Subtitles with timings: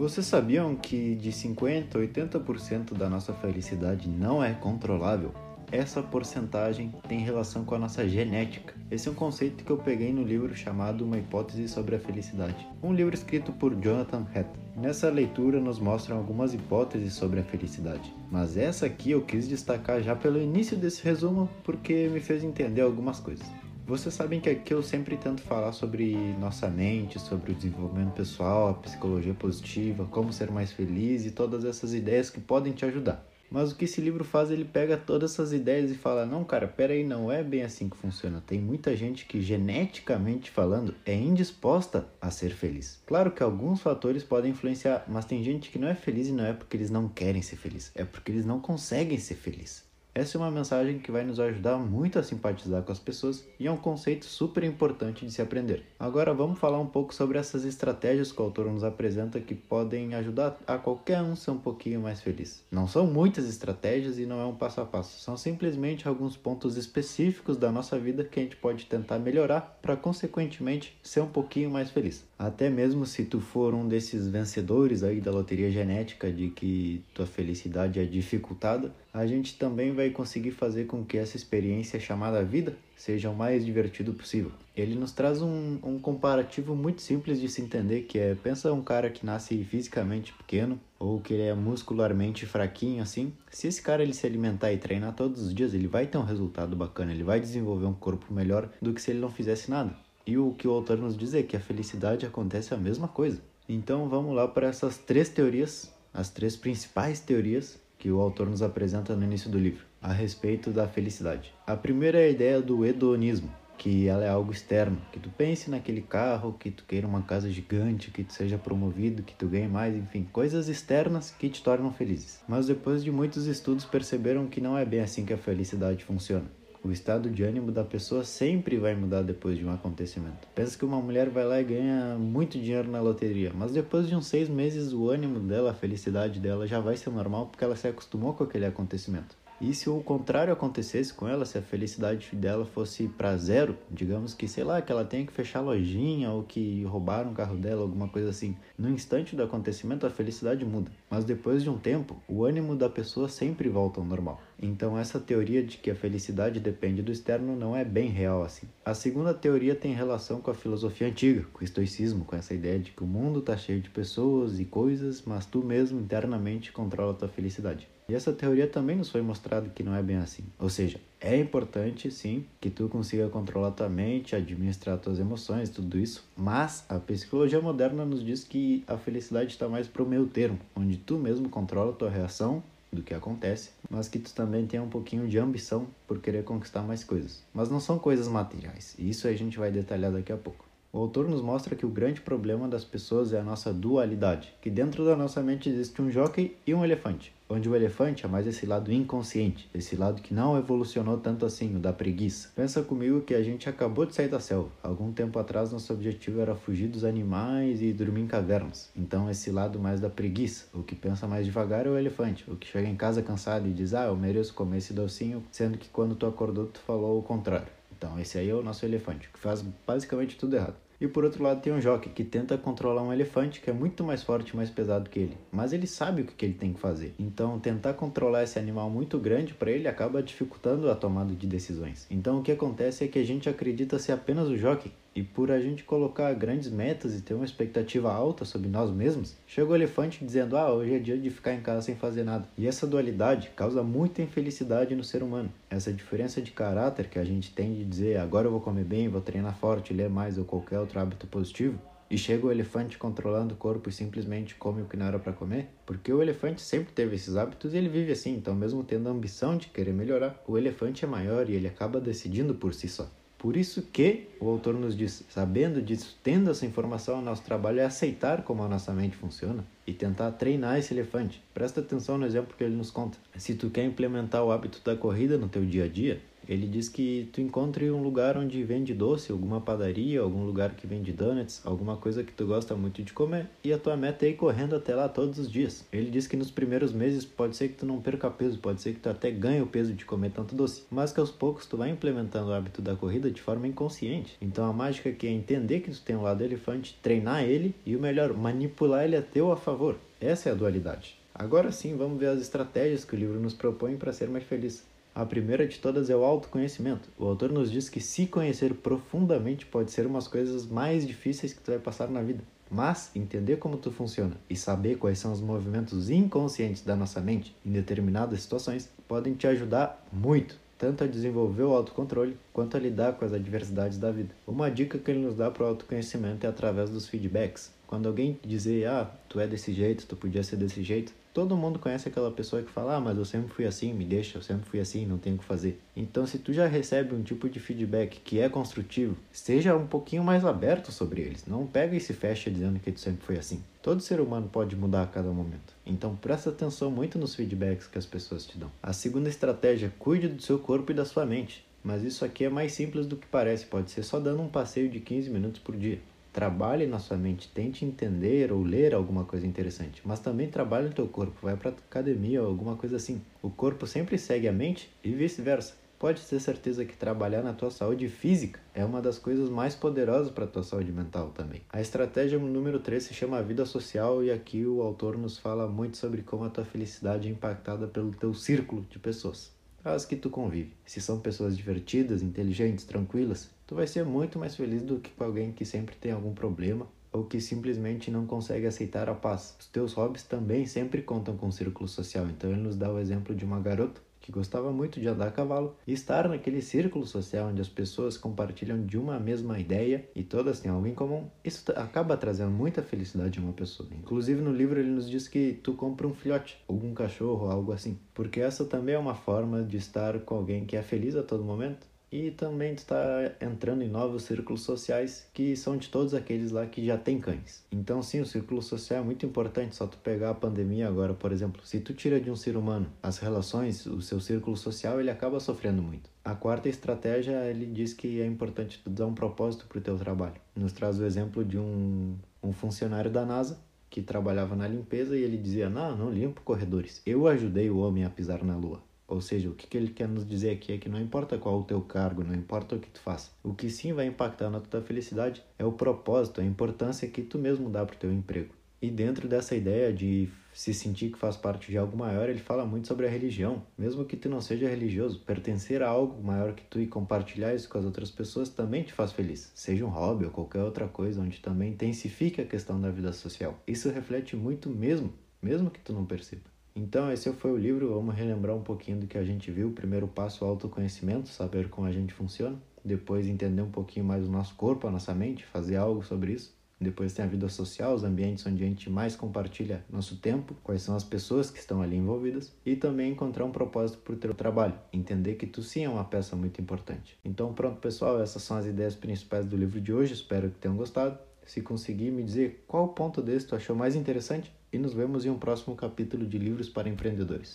[0.00, 5.30] Vocês sabiam que de 50 a 80% da nossa felicidade não é controlável?
[5.70, 8.72] Essa porcentagem tem relação com a nossa genética.
[8.90, 12.66] Esse é um conceito que eu peguei no livro chamado Uma Hipótese sobre a Felicidade,
[12.82, 14.48] um livro escrito por Jonathan Haidt.
[14.74, 20.00] Nessa leitura nos mostram algumas hipóteses sobre a felicidade, mas essa aqui eu quis destacar
[20.00, 23.46] já pelo início desse resumo porque me fez entender algumas coisas.
[23.90, 28.68] Vocês sabem que aqui eu sempre tento falar sobre nossa mente, sobre o desenvolvimento pessoal,
[28.68, 33.26] a psicologia positiva, como ser mais feliz e todas essas ideias que podem te ajudar.
[33.50, 36.68] Mas o que esse livro faz, ele pega todas essas ideias e fala: não, cara,
[36.68, 38.40] pera aí, não é bem assim que funciona.
[38.46, 43.02] Tem muita gente que, geneticamente falando, é indisposta a ser feliz.
[43.04, 46.44] Claro que alguns fatores podem influenciar, mas tem gente que não é feliz e não
[46.44, 49.89] é porque eles não querem ser felizes, é porque eles não conseguem ser felizes.
[50.12, 53.68] Essa é uma mensagem que vai nos ajudar muito a simpatizar com as pessoas e
[53.68, 55.84] é um conceito super importante de se aprender.
[55.98, 60.14] Agora vamos falar um pouco sobre essas estratégias que o autor nos apresenta que podem
[60.14, 62.64] ajudar a qualquer um ser um pouquinho mais feliz.
[62.72, 66.76] Não são muitas estratégias e não é um passo a passo, são simplesmente alguns pontos
[66.76, 71.70] específicos da nossa vida que a gente pode tentar melhorar para consequentemente ser um pouquinho
[71.70, 72.29] mais feliz.
[72.40, 77.26] Até mesmo se tu for um desses vencedores aí da loteria genética de que tua
[77.26, 82.74] felicidade é dificultada, a gente também vai conseguir fazer com que essa experiência chamada vida
[82.96, 84.52] seja o mais divertido possível.
[84.74, 88.80] Ele nos traz um, um comparativo muito simples de se entender, que é, pensa um
[88.80, 94.02] cara que nasce fisicamente pequeno, ou que ele é muscularmente fraquinho assim, se esse cara
[94.02, 97.22] ele se alimentar e treinar todos os dias, ele vai ter um resultado bacana, ele
[97.22, 99.94] vai desenvolver um corpo melhor do que se ele não fizesse nada.
[100.30, 103.40] E o que o autor nos diz é que a felicidade acontece a mesma coisa.
[103.68, 108.62] Então vamos lá para essas três teorias, as três principais teorias que o autor nos
[108.62, 111.52] apresenta no início do livro, a respeito da felicidade.
[111.66, 115.68] A primeira é a ideia do hedonismo, que ela é algo externo, que tu pense
[115.68, 119.66] naquele carro, que tu queira uma casa gigante, que tu seja promovido, que tu ganhe
[119.66, 122.38] mais, enfim, coisas externas que te tornam felizes.
[122.46, 126.44] Mas depois de muitos estudos perceberam que não é bem assim que a felicidade funciona.
[126.82, 130.48] O estado de ânimo da pessoa sempre vai mudar depois de um acontecimento.
[130.54, 134.16] Pensa que uma mulher vai lá e ganha muito dinheiro na loteria, mas depois de
[134.16, 137.76] uns seis meses o ânimo dela, a felicidade dela já vai ser normal porque ela
[137.76, 139.36] se acostumou com aquele acontecimento.
[139.60, 144.32] E se o contrário acontecesse com ela, se a felicidade dela fosse para zero, digamos
[144.32, 147.58] que, sei lá, que ela tenha que fechar a lojinha ou que roubaram o carro
[147.58, 150.90] dela, alguma coisa assim, no instante do acontecimento a felicidade muda.
[151.10, 154.40] Mas depois de um tempo, o ânimo da pessoa sempre volta ao normal.
[154.62, 158.68] Então essa teoria de que a felicidade depende do externo não é bem real assim.
[158.84, 162.78] A segunda teoria tem relação com a filosofia antiga, com o estoicismo, com essa ideia
[162.78, 167.10] de que o mundo está cheio de pessoas e coisas, mas tu mesmo internamente controla
[167.10, 167.88] a tua felicidade.
[168.08, 170.44] E essa teoria também nos foi mostrado que não é bem assim.
[170.58, 175.98] Ou seja, é importante sim que tu consiga controlar tua mente, administrar tuas emoções, tudo
[175.98, 180.58] isso, mas a psicologia moderna nos diz que a felicidade está mais pro meio termo,
[180.74, 184.88] onde tu mesmo controla tua reação do que acontece, mas que tu também tenha um
[184.88, 187.42] pouquinho de ambição por querer conquistar mais coisas.
[187.54, 190.64] Mas não são coisas materiais, e isso a gente vai detalhar daqui a pouco.
[190.92, 194.68] O autor nos mostra que o grande problema das pessoas é a nossa dualidade, que
[194.68, 198.46] dentro da nossa mente existe um jockey e um elefante, onde o elefante é mais
[198.46, 202.50] esse lado inconsciente, esse lado que não evolucionou tanto assim, o da preguiça.
[202.54, 204.70] Pensa comigo que a gente acabou de sair da selva.
[204.82, 208.90] Algum tempo atrás nosso objetivo era fugir dos animais e dormir em cavernas.
[208.96, 212.56] Então esse lado mais da preguiça, o que pensa mais devagar é o elefante, o
[212.56, 215.88] que chega em casa cansado e diz: "Ah, eu mereço comer esse docinho", sendo que
[215.88, 217.68] quando tu acordou tu falou o contrário.
[217.96, 220.76] Então, esse aí é o nosso elefante, que faz basicamente tudo errado.
[221.00, 224.04] E por outro lado tem um jockey que tenta controlar um elefante que é muito
[224.04, 226.80] mais forte e mais pesado que ele, mas ele sabe o que ele tem que
[226.80, 227.14] fazer.
[227.18, 232.06] Então tentar controlar esse animal muito grande para ele acaba dificultando a tomada de decisões.
[232.10, 235.50] Então o que acontece é que a gente acredita ser apenas o jockey e por
[235.50, 239.74] a gente colocar grandes metas e ter uma expectativa alta sobre nós mesmos, chega o
[239.74, 242.48] elefante dizendo: Ah, hoje é dia de ficar em casa sem fazer nada.
[242.56, 245.52] E essa dualidade causa muita infelicidade no ser humano.
[245.68, 249.08] Essa diferença de caráter que a gente tem de dizer: Agora eu vou comer bem,
[249.08, 251.78] vou treinar forte, ler mais ou qualquer outro hábito positivo.
[252.10, 255.32] E chega o elefante controlando o corpo e simplesmente come o que não era para
[255.32, 255.68] comer?
[255.86, 259.12] Porque o elefante sempre teve esses hábitos e ele vive assim, então, mesmo tendo a
[259.12, 263.08] ambição de querer melhorar, o elefante é maior e ele acaba decidindo por si só.
[263.40, 267.84] Por isso que o autor nos diz, sabendo disso, tendo essa informação, nosso trabalho é
[267.86, 271.42] aceitar como a nossa mente funciona e tentar treinar esse elefante.
[271.54, 273.16] Presta atenção no exemplo que ele nos conta.
[273.36, 276.88] Se tu quer implementar o hábito da corrida no teu dia a dia, Ele diz
[276.88, 281.60] que tu encontre um lugar onde vende doce, alguma padaria, algum lugar que vende donuts,
[281.64, 284.74] alguma coisa que tu gosta muito de comer, e a tua meta é ir correndo
[284.74, 285.84] até lá todos os dias.
[285.92, 288.94] Ele diz que nos primeiros meses pode ser que tu não perca peso, pode ser
[288.94, 291.76] que tu até ganhe o peso de comer tanto doce, mas que aos poucos tu
[291.76, 294.36] vai implementando o hábito da corrida de forma inconsciente.
[294.40, 297.94] Então a mágica aqui é entender que tu tem um lado elefante, treinar ele e
[297.94, 299.96] o melhor, manipular ele a teu a favor.
[300.20, 301.18] Essa é a dualidade.
[301.34, 304.84] Agora sim, vamos ver as estratégias que o livro nos propõe para ser mais feliz.
[305.12, 307.08] A primeira de todas é o autoconhecimento.
[307.18, 311.60] O autor nos diz que se conhecer profundamente pode ser umas coisas mais difíceis que
[311.60, 312.44] tu vai passar na vida.
[312.70, 317.54] Mas entender como tu funciona e saber quais são os movimentos inconscientes da nossa mente
[317.66, 323.14] em determinadas situações podem te ajudar muito, tanto a desenvolver o autocontrole quanto a lidar
[323.14, 324.34] com as adversidades da vida.
[324.46, 327.72] Uma dica que ele nos dá para o autoconhecimento é através dos feedbacks.
[327.86, 331.78] Quando alguém dizer, ah, tu é desse jeito, tu podia ser desse jeito, todo mundo
[331.78, 334.68] conhece aquela pessoa que fala, ah, mas eu sempre fui assim, me deixa, eu sempre
[334.68, 335.80] fui assim, não tenho o que fazer.
[335.96, 340.22] Então, se tu já recebe um tipo de feedback que é construtivo, seja um pouquinho
[340.22, 341.46] mais aberto sobre eles.
[341.46, 343.64] Não pega e se fecha dizendo que tu sempre foi assim.
[343.82, 345.74] Todo ser humano pode mudar a cada momento.
[345.86, 348.70] Então, presta atenção muito nos feedbacks que as pessoas te dão.
[348.82, 351.64] A segunda estratégia, cuide do seu corpo e da sua mente.
[351.82, 354.88] Mas isso aqui é mais simples do que parece, pode ser só dando um passeio
[354.88, 355.98] de 15 minutos por dia.
[356.32, 360.94] Trabalhe na sua mente, tente entender ou ler alguma coisa interessante, mas também trabalhe no
[360.94, 363.20] teu corpo, vai para academia ou alguma coisa assim.
[363.42, 365.74] O corpo sempre segue a mente e vice-versa.
[365.98, 370.30] Pode ter certeza que trabalhar na tua saúde física é uma das coisas mais poderosas
[370.30, 371.60] para a tua saúde mental também.
[371.70, 375.98] A estratégia número 3 se chama vida social e aqui o autor nos fala muito
[375.98, 380.30] sobre como a tua felicidade é impactada pelo teu círculo de pessoas as que tu
[380.30, 380.72] convive.
[380.84, 385.24] Se são pessoas divertidas, inteligentes, tranquilas, tu vai ser muito mais feliz do que com
[385.24, 389.56] alguém que sempre tem algum problema ou que simplesmente não consegue aceitar a paz.
[389.58, 392.26] Os teus hobbies também sempre contam com o círculo social.
[392.26, 394.00] Então ele nos dá o exemplo de uma garota
[394.30, 398.16] que gostava muito de andar a cavalo e estar naquele círculo social onde as pessoas
[398.16, 402.82] compartilham de uma mesma ideia e todas têm algo em comum, isso acaba trazendo muita
[402.82, 403.88] felicidade a uma pessoa.
[403.92, 407.98] Inclusive no livro ele nos diz que tu compra um filhote, algum cachorro, algo assim,
[408.14, 411.44] porque essa também é uma forma de estar com alguém que é feliz a todo
[411.44, 416.66] momento e também está entrando em novos círculos sociais que são de todos aqueles lá
[416.66, 417.64] que já tem cães.
[417.70, 421.32] Então sim, o círculo social é muito importante, só tu pegar a pandemia agora, por
[421.32, 425.10] exemplo, se tu tira de um ser humano as relações, o seu círculo social, ele
[425.10, 426.10] acaba sofrendo muito.
[426.24, 429.96] A quarta estratégia, ele diz que é importante tu dar um propósito para o teu
[429.96, 430.40] trabalho.
[430.54, 433.58] Nos traz o exemplo de um, um funcionário da NASA
[433.88, 438.04] que trabalhava na limpeza e ele dizia, não, não limpo corredores, eu ajudei o homem
[438.04, 438.80] a pisar na lua.
[439.10, 441.64] Ou seja, o que, ele quer nos dizer aqui é que não importa qual o
[441.64, 443.32] teu cargo, não importa o que tu faça.
[443.42, 447.36] O que sim vai impactar na tua felicidade é o propósito, a importância que tu
[447.36, 448.54] mesmo dá para o teu emprego.
[448.80, 452.64] E dentro dessa ideia de se sentir que faz parte de algo maior, ele fala
[452.64, 453.62] muito sobre a religião.
[453.76, 457.68] Mesmo que tu não seja religioso, pertencer a algo maior que tu e compartilhar isso
[457.68, 459.50] com as outras pessoas também te faz feliz.
[459.56, 463.60] Seja um hobby ou qualquer outra coisa onde também intensifica a questão da vida social.
[463.66, 466.48] Isso reflete muito mesmo, mesmo que tu não perceba.
[466.74, 467.94] Então, esse foi o livro.
[467.94, 469.72] Vamos relembrar um pouquinho do que a gente viu.
[469.72, 472.56] Primeiro passo, autoconhecimento, saber como a gente funciona.
[472.84, 476.58] Depois, entender um pouquinho mais o nosso corpo, a nossa mente, fazer algo sobre isso.
[476.80, 480.80] Depois tem a vida social, os ambientes onde a gente mais compartilha nosso tempo, quais
[480.80, 484.32] são as pessoas que estão ali envolvidas e também encontrar um propósito para o teu
[484.32, 487.18] trabalho, entender que tu sim é uma peça muito importante.
[487.22, 490.74] Então pronto pessoal, essas são as ideias principais do livro de hoje, espero que tenham
[490.74, 491.18] gostado.
[491.44, 495.30] Se conseguir me dizer qual ponto desse tu achou mais interessante, e nos vemos em
[495.30, 497.48] um próximo capítulo de Livros para Empreendedores.